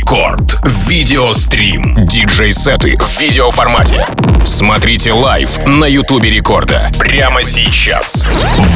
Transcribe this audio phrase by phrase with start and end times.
[0.00, 0.58] Рекорд.
[0.88, 2.06] Видеострим.
[2.06, 4.06] Диджей-сеты в видеоформате.
[4.46, 6.90] Смотрите live на Ютубе Рекорда.
[6.98, 8.26] Прямо сейчас.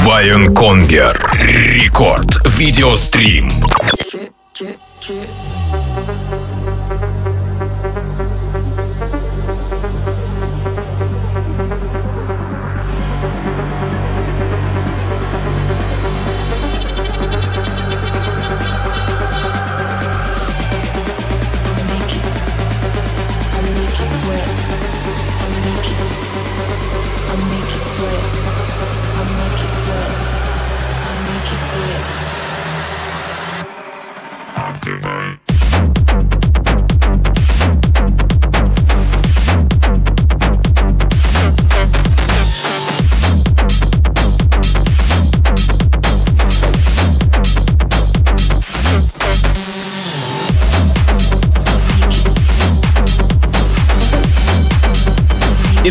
[0.05, 1.19] Vion Konger.
[1.41, 2.47] Рекорд.
[2.47, 3.49] Видеострим.
[3.49, 5.27] Drip, drip,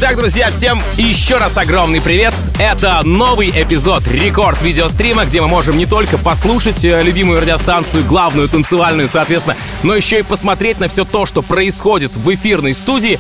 [0.06, 2.34] Итак, друзья, всем еще раз огромный привет.
[2.59, 8.50] Это новый эпизод рекорд видеострима, где мы можем не только послушать э, любимую радиостанцию, главную
[8.50, 13.18] танцевальную, соответственно, но еще и посмотреть на все то, что происходит в эфирной студии.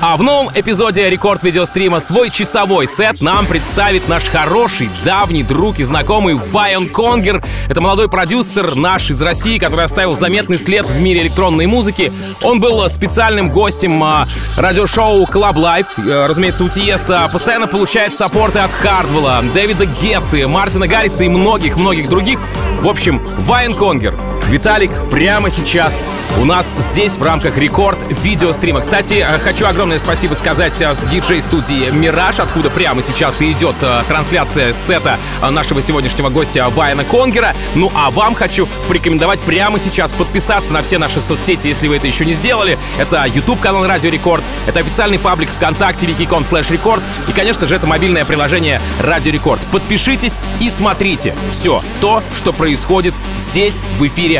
[0.00, 5.80] А в новом эпизоде рекорд видеострима свой часовой сет нам представит наш хороший, давний друг
[5.80, 7.42] и знакомый Вайон Конгер.
[7.68, 12.12] Это молодой продюсер наш из России, который оставил заметный след в мире электронной музыки.
[12.42, 15.88] Он был специальным гостем а, радиошоу Club Life.
[15.98, 22.08] А, разумеется, у Тиеста постоянно получает саппорты от Хардвелла, Дэвида Гетты, Мартина Гарриса и многих-многих
[22.08, 22.38] других.
[22.82, 24.14] В общем, Вайон Конгер
[24.48, 26.02] Виталик прямо сейчас
[26.38, 28.80] у нас здесь в рамках рекорд видеострима.
[28.80, 34.02] Кстати, э, хочу огромное спасибо сказать э, диджей-студии «Мираж», откуда прямо сейчас и идет э,
[34.08, 35.18] трансляция сета
[35.50, 37.54] нашего сегодняшнего гостя Вайна Конгера.
[37.74, 42.06] Ну а вам хочу порекомендовать прямо сейчас подписаться на все наши соцсети, если вы это
[42.06, 42.78] еще не сделали.
[42.98, 47.86] Это YouTube-канал Радио Рекорд, это официальный паблик ВКонтакте wiki.com slash рекорд и, конечно же, это
[47.86, 49.60] мобильное приложение Радио Рекорд.
[49.72, 54.37] Подпишитесь и смотрите все то, что происходит здесь в эфире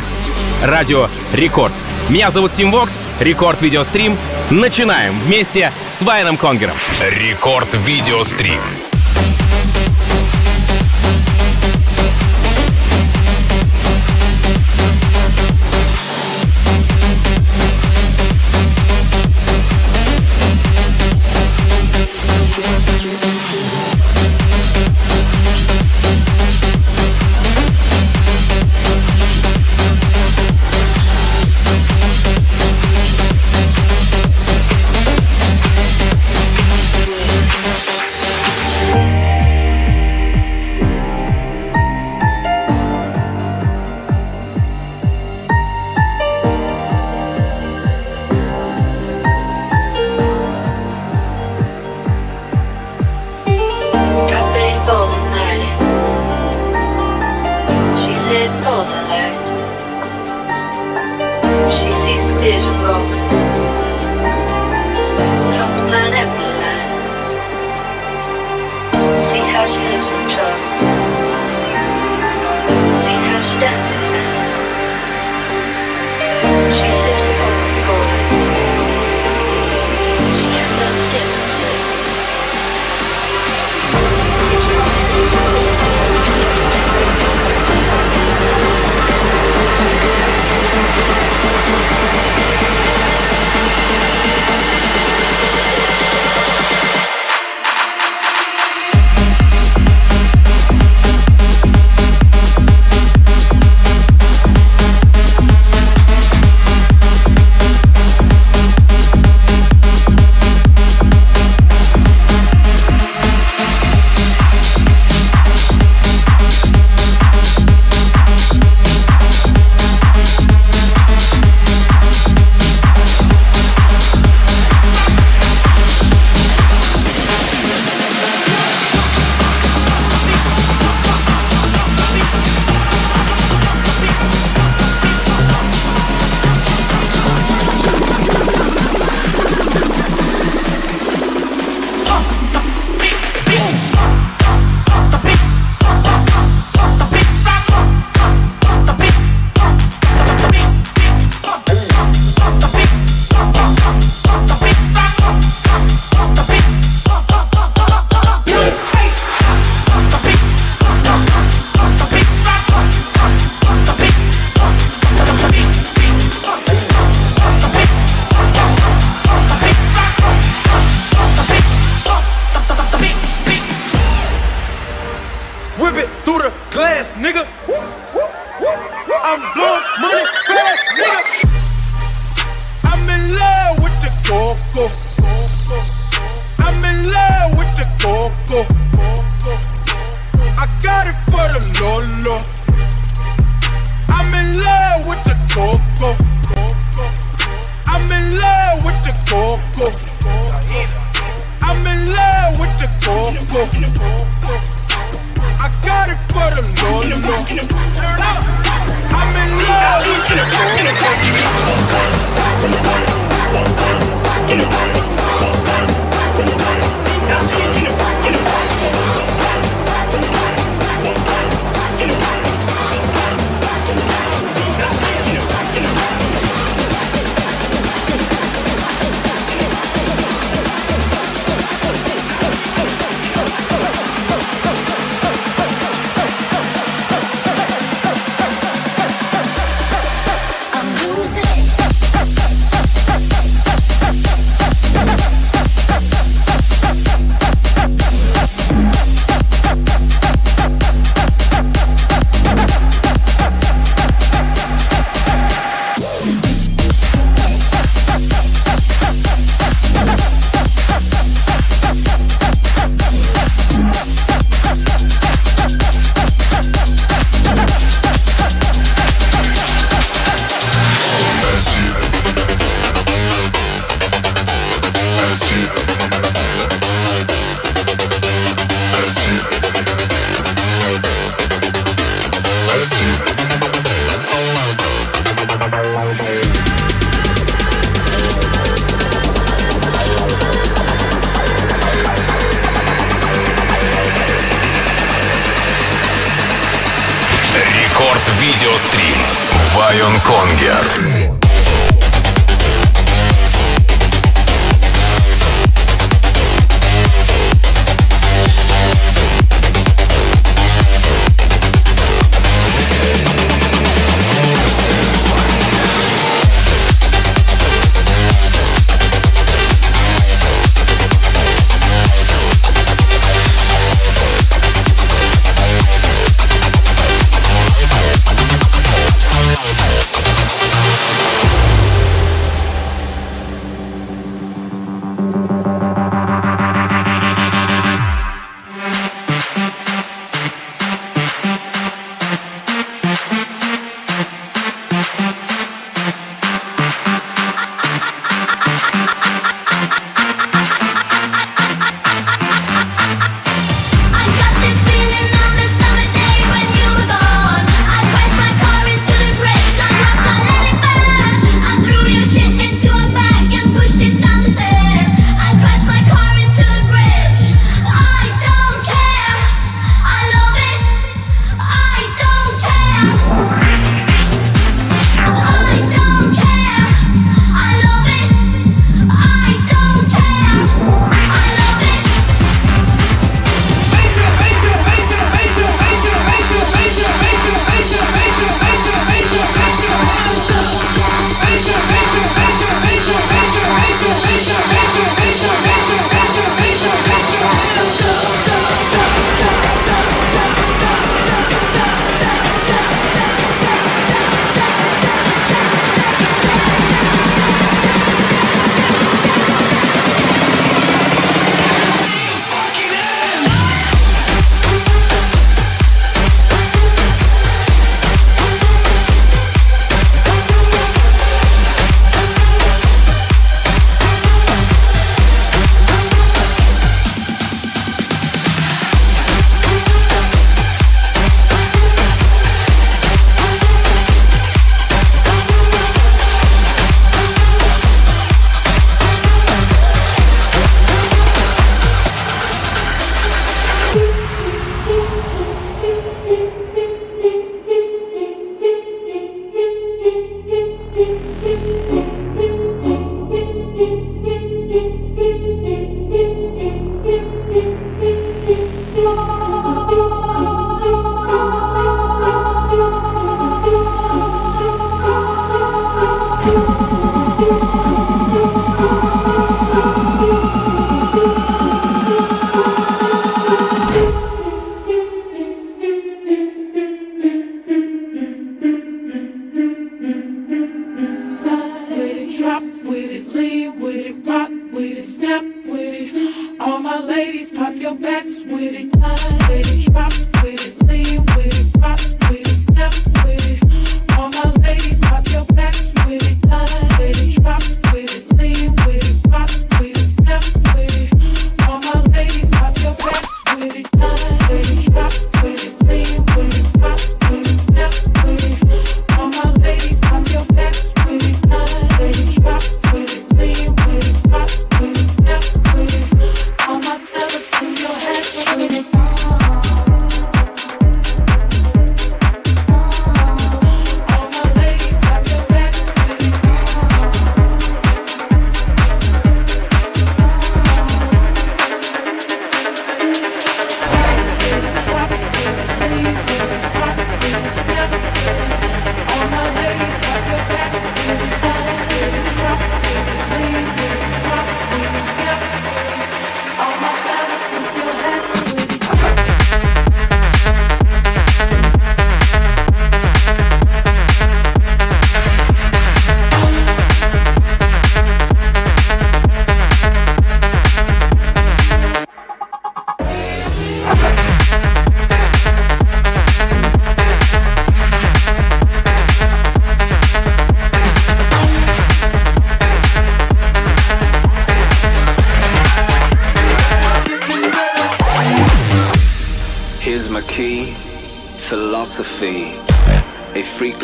[0.62, 1.72] Радио Рекорд.
[2.08, 4.16] Меня зовут Тим Вокс, Рекорд Видеострим.
[4.50, 6.76] Начинаем вместе с Вайоном Конгером.
[7.00, 8.60] Рекорд Видеострим.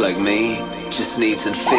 [0.04, 0.56] like me
[0.90, 1.73] just needs a.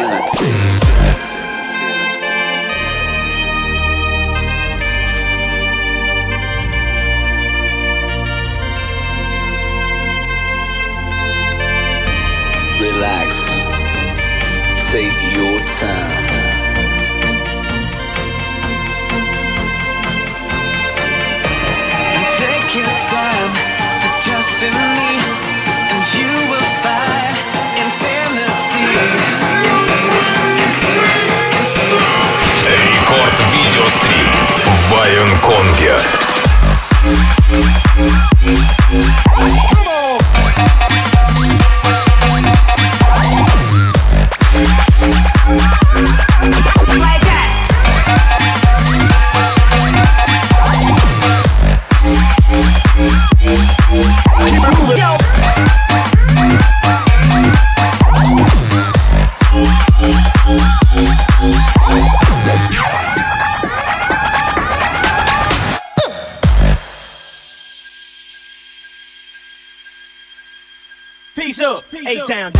[71.36, 72.50] Peace up, eight town,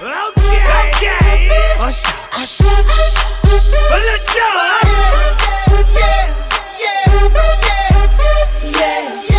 [0.00, 0.56] Okay,
[0.88, 1.48] okay.
[1.78, 3.68] Usher, usher, usher.
[3.90, 4.48] But let's go.
[5.92, 6.24] Yeah,
[6.80, 7.04] yeah,
[8.70, 8.88] yeah,
[9.20, 9.31] yeah.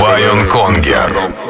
[0.00, 1.45] Вайон Конгер.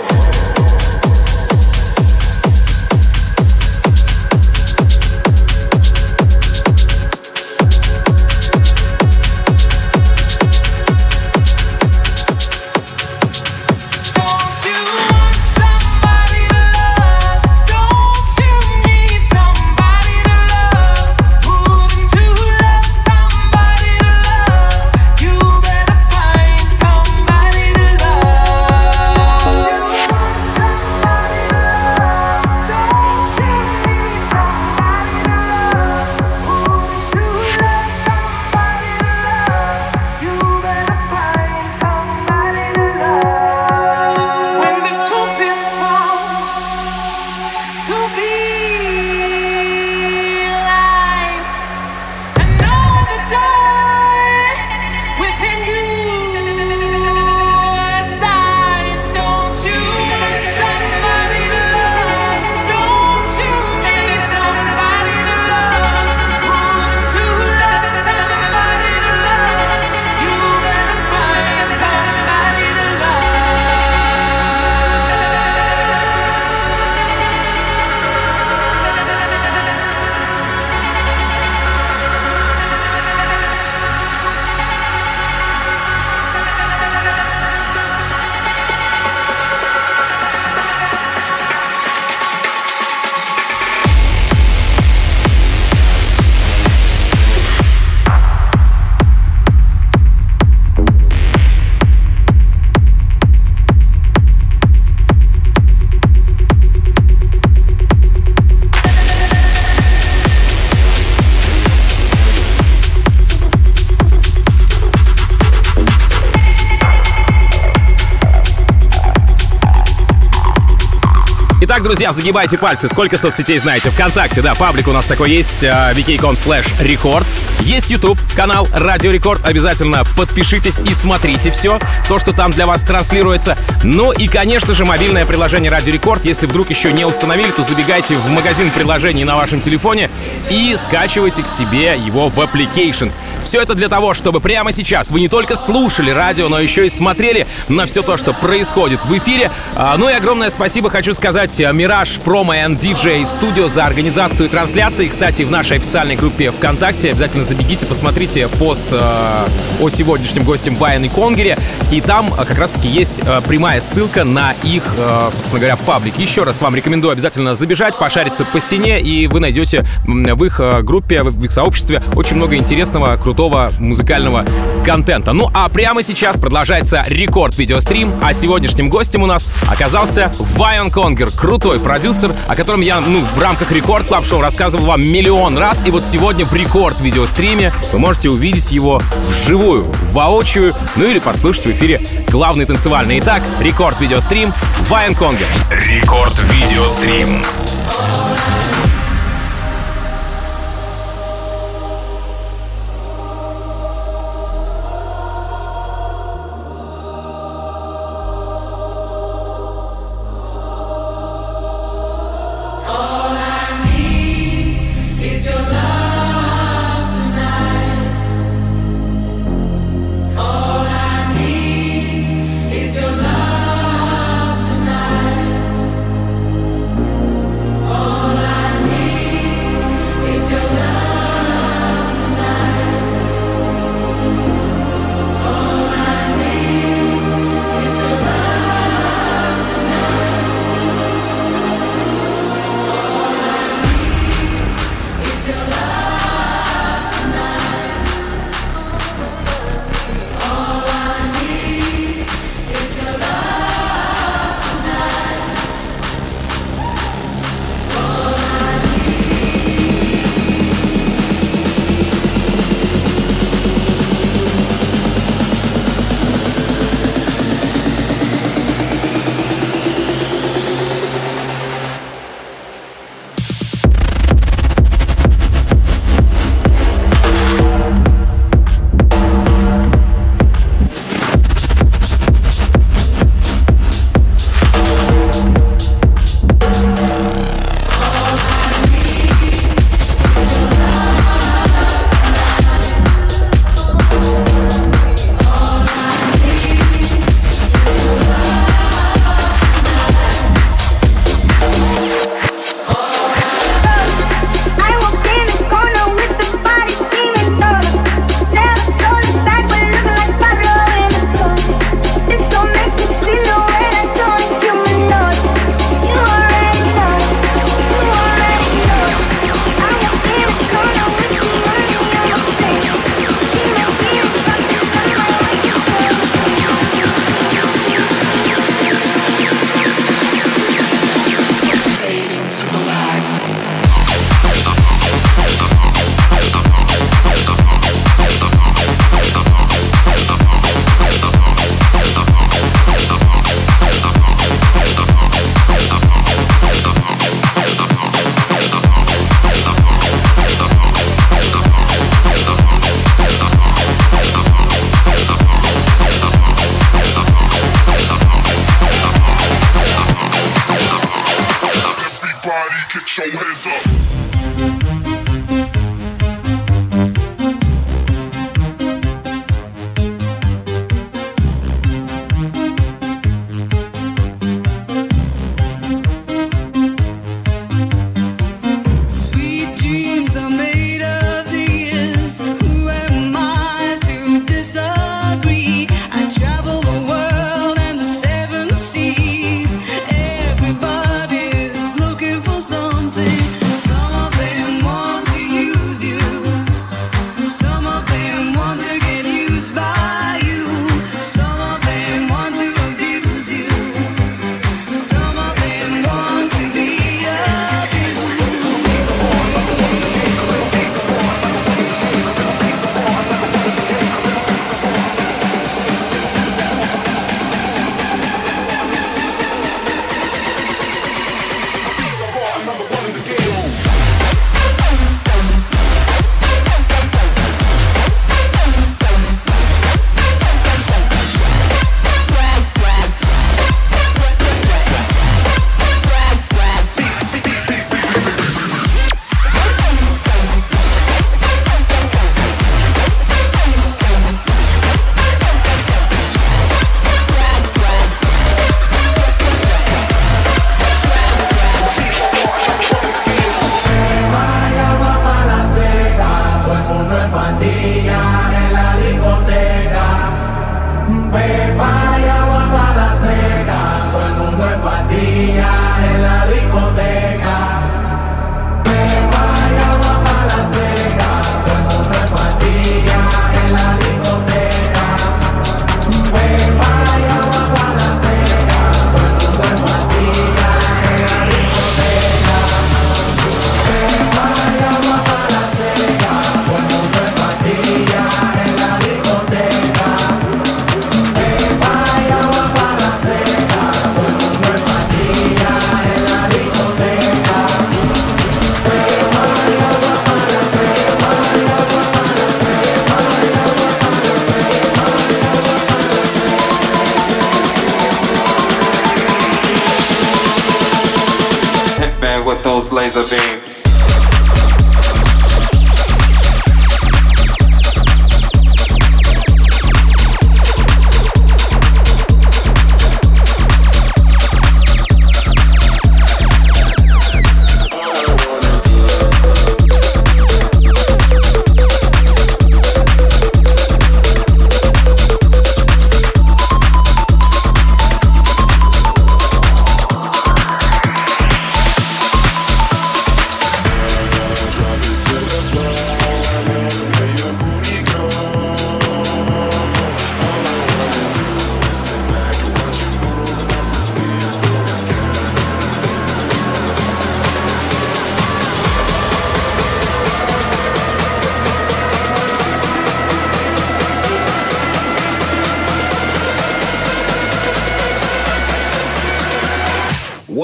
[121.68, 122.86] Итак, друзья, загибайте пальцы.
[122.86, 123.90] Сколько соцсетей знаете?
[123.90, 127.26] Вконтакте, да, паблик у нас такой есть, э, vk.com slash record.
[127.58, 129.44] Есть YouTube, канал Радио Рекорд.
[129.44, 133.58] Обязательно подпишитесь и смотрите все, то, что там для вас транслируется.
[133.82, 136.24] Ну и, конечно же, мобильное приложение Радио Рекорд.
[136.24, 140.08] Если вдруг еще не установили, то забегайте в магазин приложений на вашем телефоне
[140.48, 143.18] и скачивайте к себе его в Applications.
[143.42, 146.88] Все это для того, чтобы прямо сейчас вы не только слушали радио, но еще и
[146.88, 149.50] смотрели на все то, что происходит в эфире.
[149.74, 154.48] А, Ну и огромное спасибо хочу сказать э, Мираж Промо и DJ Studio за организацию
[154.48, 155.08] трансляции.
[155.08, 159.46] Кстати, в нашей официальной группе ВКонтакте обязательно забегите, посмотрите пост э,
[159.80, 161.58] о сегодняшнем госте Вайн и Конгере.
[161.90, 166.18] И там э, как раз-таки есть э, прямая ссылка на их, э, собственно говоря, паблик.
[166.18, 170.82] Еще раз вам рекомендую обязательно забежать, пошариться по стене, и вы найдете в их э,
[170.82, 174.44] группе, в их сообществе очень много интересного, крутого музыкального
[174.84, 175.32] контента.
[175.32, 181.30] Ну а прямо сейчас продолжается рекорд видеострим, а сегодняшним гостем у нас оказался Вайон Конгер,
[181.46, 185.80] крутой продюсер, о котором я ну, в рамках рекорд клаб шоу рассказывал вам миллион раз,
[185.86, 191.66] и вот сегодня в рекорд видеостриме вы можете увидеть его вживую, воочию, ну или послушать
[191.66, 193.20] в эфире главный танцевальный.
[193.20, 194.52] Итак, рекорд видеострим
[194.88, 195.46] Вайон Конгер.
[195.70, 197.40] Рекорд видеострим.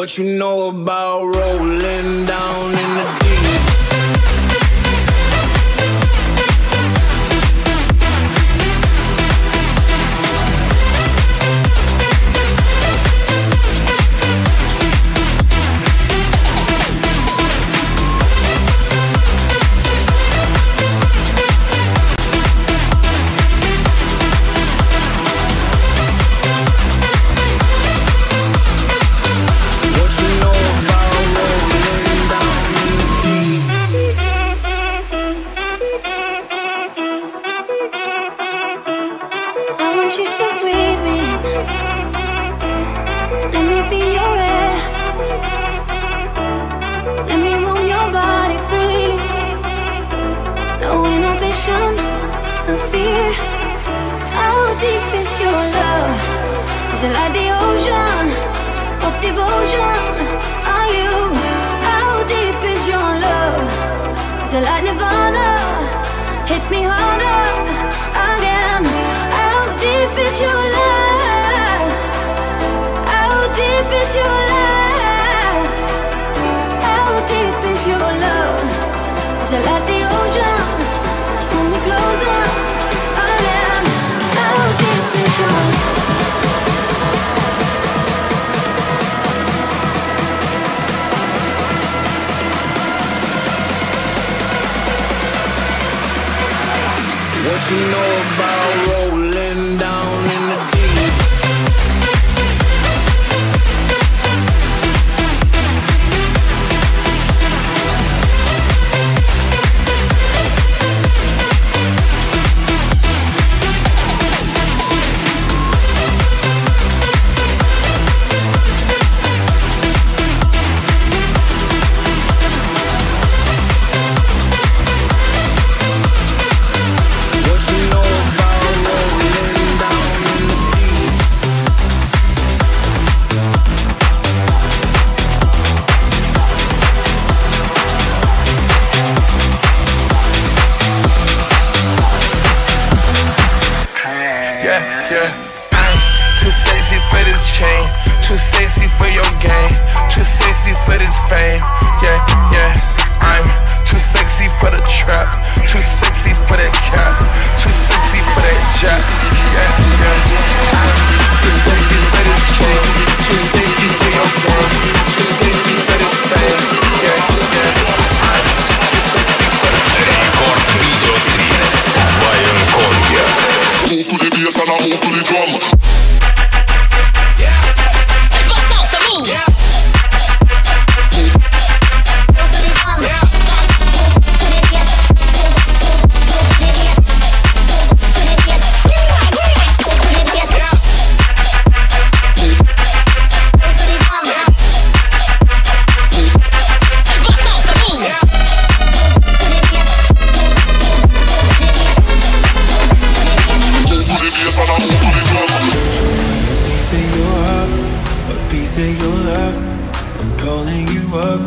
[0.02, 2.51] What you know about rolling down?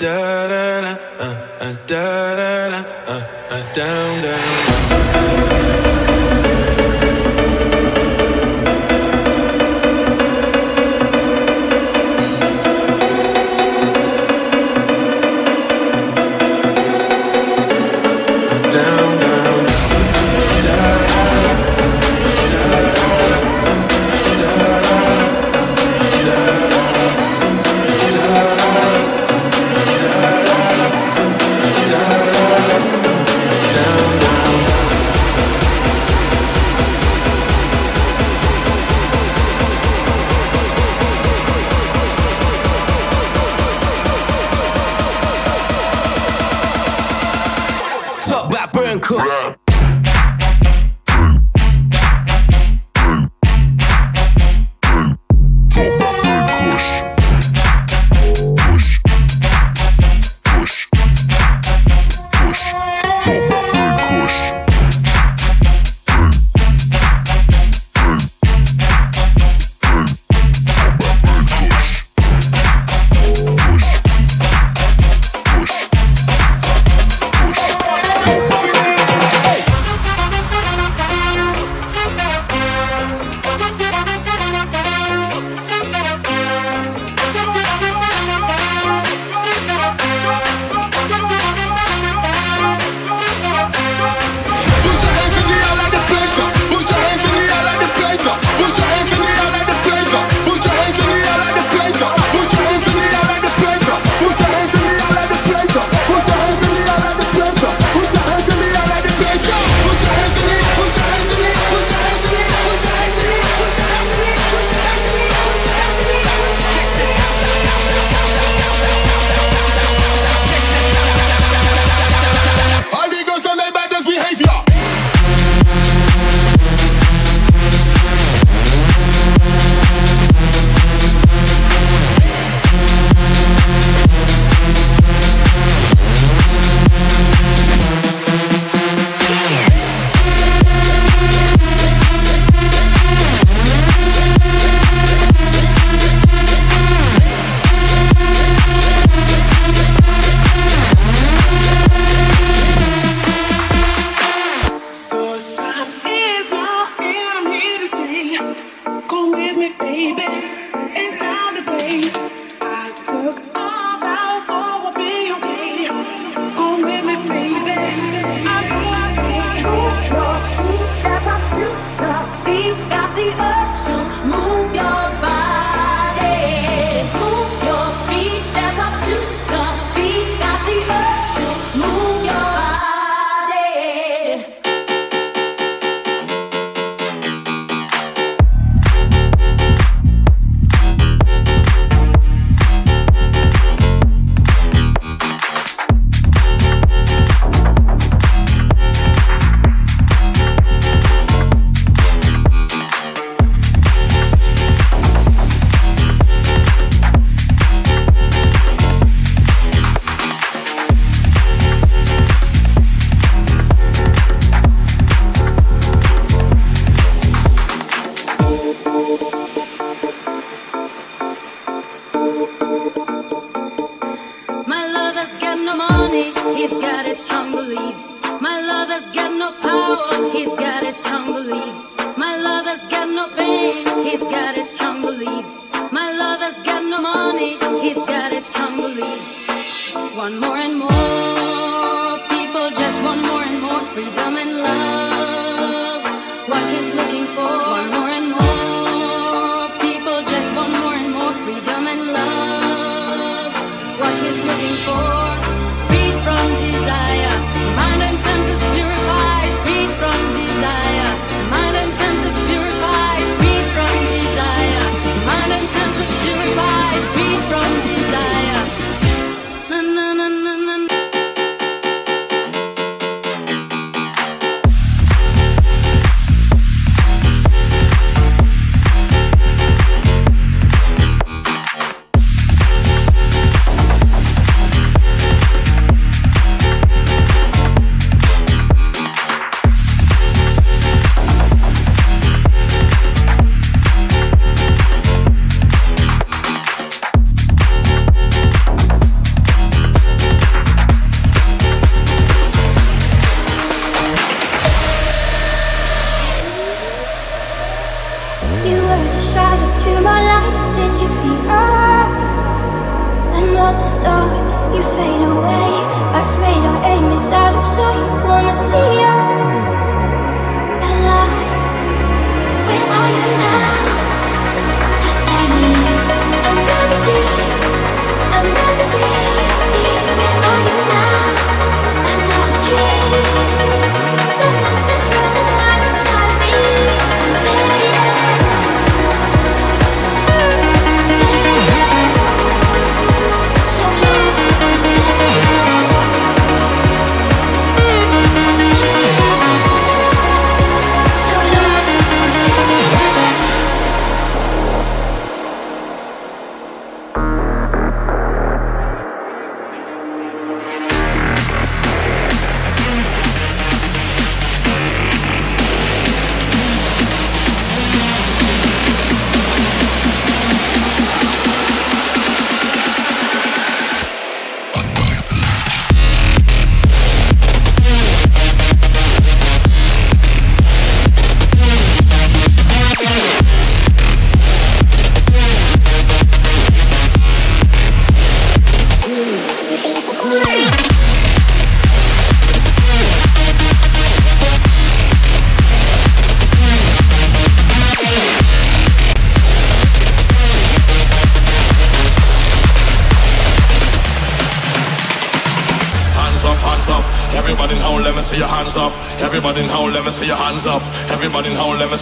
[0.00, 0.96] da da da,
[1.86, 5.97] da da da, down down.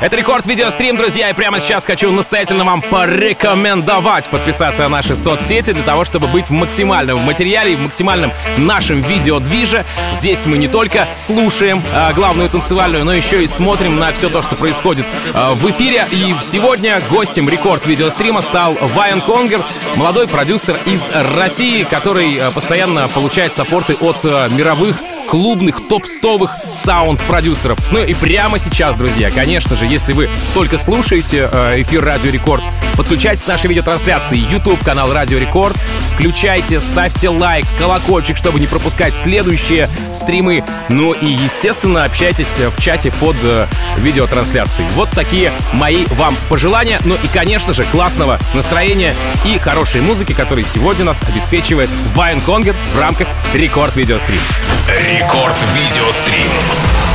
[0.00, 5.72] Это рекорд видеострим, друзья, и прямо сейчас хочу настоятельно вам порекомендовать подписаться на наши соцсети
[5.72, 9.84] для того, чтобы быть максимально в материале и в максимальном нашем видеодвиже.
[10.12, 14.42] Здесь мы не только слушаем а, главную танцевальную, но еще и смотрим на все то,
[14.42, 16.06] что происходит а, в эфире.
[16.10, 19.62] И сегодня гостем рекорд видеострима стал Vion Konger,
[19.96, 21.02] молодой продюсер из
[21.36, 24.96] России, который а, постоянно получает саппорты от а, мировых
[25.30, 27.78] клубных, топ-стовых саунд-продюсеров.
[27.92, 32.64] Ну и прямо сейчас, друзья, конечно же, если вы только слушаете э, эфир Радио Рекорд,
[32.96, 35.76] подключайтесь к нашей видеотрансляции YouTube канал Радио Рекорд,
[36.08, 40.64] включайте, ставьте лайк, колокольчик, чтобы не пропускать следующие стримы.
[40.88, 43.68] Ну и, естественно, общайтесь в чате под э,
[43.98, 44.88] видеотрансляцией.
[44.94, 46.98] Вот такие мои вам пожелания.
[47.04, 49.14] Ну и, конечно же, классного настроения
[49.46, 54.40] и хорошей музыки, которая сегодня нас обеспечивает Вайн Конгер в рамках Рекорд Видеострим.
[55.20, 57.09] Рекорд Видеострим.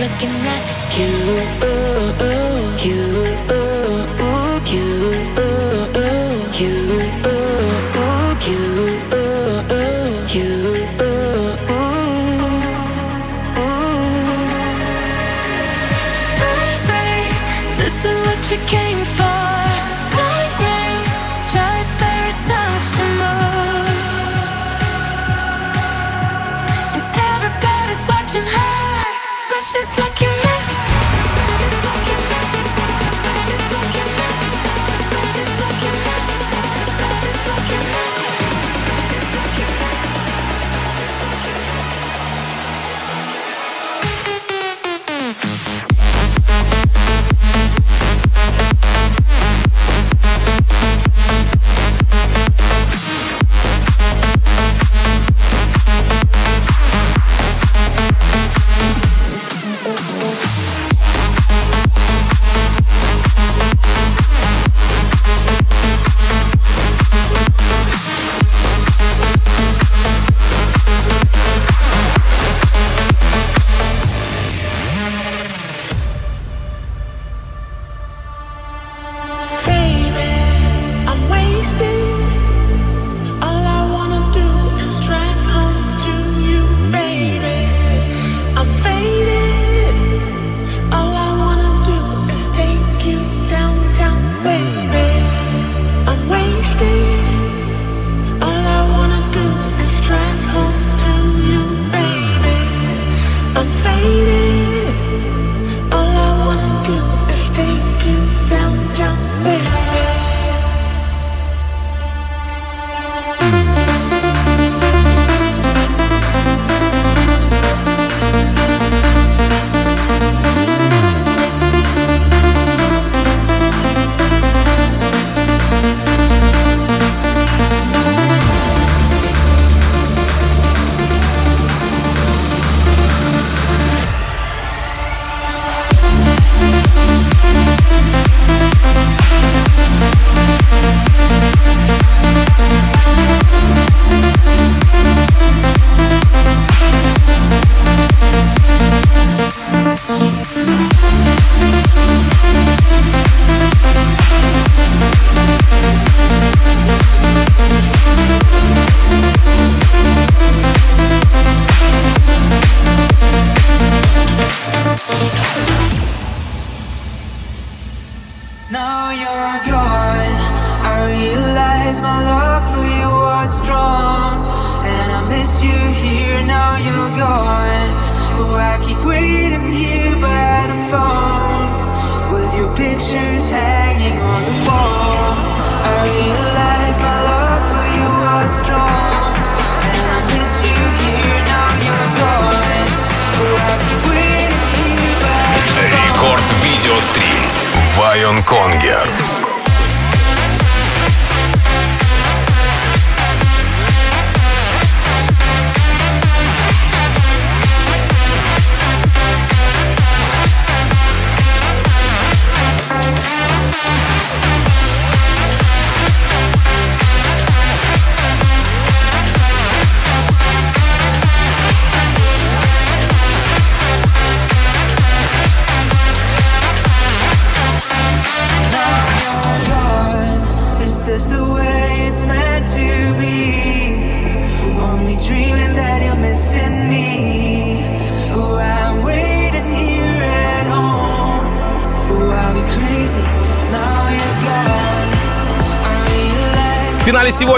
[0.00, 0.79] Looking at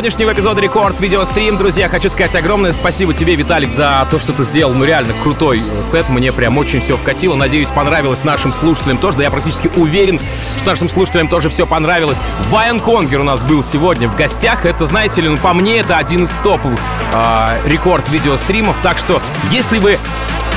[0.03, 4.43] сегодняшнего эпизода Рекорд Видеострим, друзья, хочу сказать огромное спасибо тебе, Виталик, за то, что ты
[4.43, 9.19] сделал, ну реально крутой сет, мне прям очень все вкатило, надеюсь, понравилось нашим слушателям тоже,
[9.19, 10.19] да я практически уверен,
[10.57, 12.19] что нашим слушателям тоже все понравилось.
[12.49, 15.97] Вайан Конгер у нас был сегодня в гостях, это, знаете ли, ну по мне это
[15.99, 16.81] один из топовых
[17.13, 19.23] а, Рекорд Видеостримов, так что
[19.53, 20.01] если вы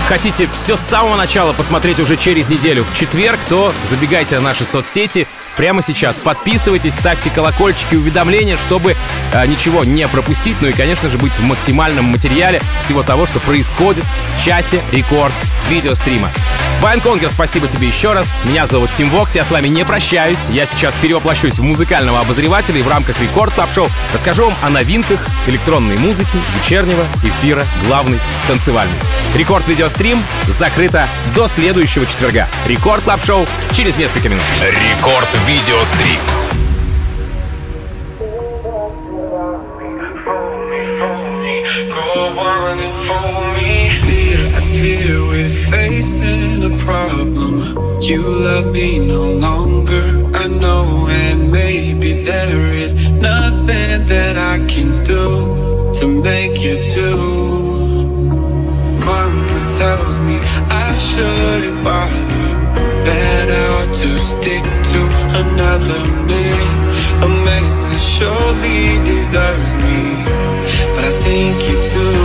[0.08, 4.66] хотите все с самого начала посмотреть уже через неделю в четверг, то забегайте на наши
[4.66, 6.20] соцсети прямо сейчас.
[6.20, 8.96] Подписывайтесь, ставьте колокольчики, уведомления, чтобы
[9.34, 10.56] э, ничего не пропустить.
[10.62, 14.04] Ну и, конечно же, быть в максимальном материале всего того, что происходит
[14.36, 15.34] в часе рекорд
[15.70, 16.32] видеострима.
[16.82, 18.42] Vion Konger, спасибо тебе еще раз.
[18.44, 20.50] Меня зовут Тим Вокс, я с вами не прощаюсь.
[20.50, 24.70] Я сейчас перевоплощусь в музыкального обозревателя и в рамках Record Club Show расскажу вам о
[24.70, 28.98] новинках электронной музыки вечернего эфира главный танцевальный.
[29.34, 32.48] Рекорд видеострим закрыто до следующего четверга.
[32.68, 34.44] Record Club Show через несколько минут.
[34.62, 36.65] Рекорд видеострим.
[45.76, 47.54] Facing a problem.
[48.02, 50.06] You love me no longer,
[50.44, 50.86] I know,
[51.24, 52.94] and maybe there is
[53.30, 55.26] nothing that I can do
[55.98, 57.14] to make you do.
[59.08, 60.38] Mama tells me
[60.86, 62.48] I shouldn't bother,
[63.08, 65.02] that I ought to stick to
[65.44, 66.68] another man,
[67.28, 68.82] a man that surely
[69.14, 70.00] deserves me,
[70.94, 72.25] but I think you do.